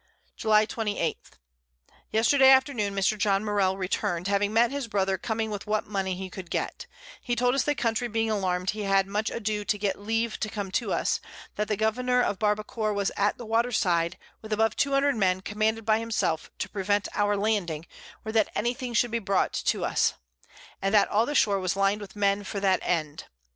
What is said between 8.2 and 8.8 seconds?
alarm'd,